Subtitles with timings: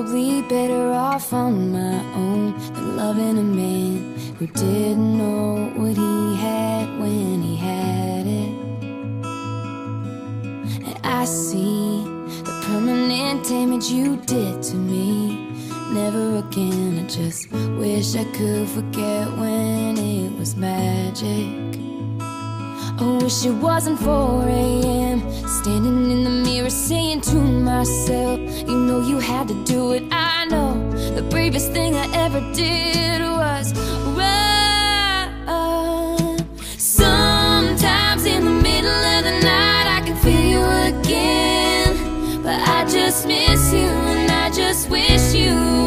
[0.00, 6.36] probably better off on my own than loving a man who didn't know what he
[6.36, 8.54] had when he had it.
[10.86, 12.02] And I see
[12.44, 15.36] the permanent damage you did to me.
[15.92, 21.78] Never again, I just wish I could forget when it was magic.
[22.22, 25.20] I wish it wasn't 4 a.m.
[25.60, 28.39] Standing in the mirror saying to myself,
[28.70, 30.04] You know you had to do it.
[30.12, 30.74] I know
[31.16, 33.74] the bravest thing I ever did was
[34.16, 35.30] run.
[36.78, 42.42] Sometimes in the middle of the night, I can feel you again.
[42.44, 45.79] But I just miss you, and I just wish you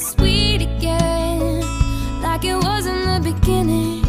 [0.00, 1.60] sweet again,
[2.22, 4.02] like it was in the beginning.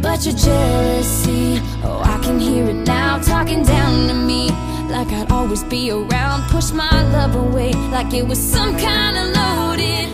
[0.00, 4.50] But your jealousy, oh, I can hear it now, talking down to me.
[4.90, 9.26] Like I'd always be around, push my love away, like it was some kind of
[9.36, 10.08] loaded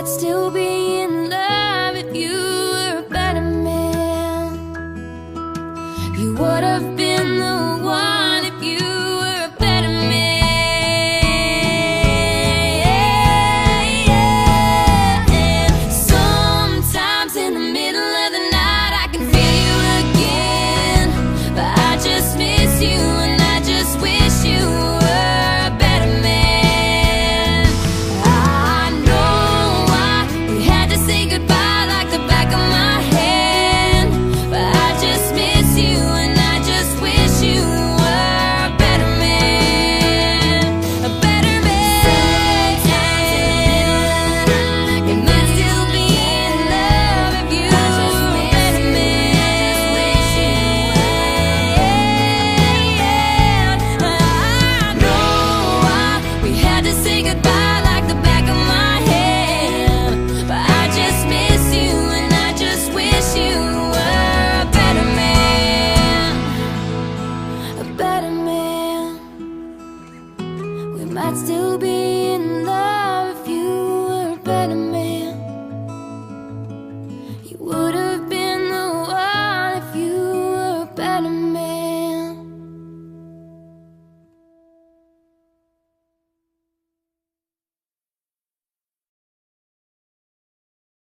[0.00, 2.59] I'd still be in love with you.